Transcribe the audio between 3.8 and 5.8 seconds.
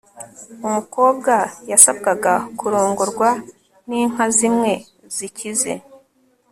ninka zimwe zikize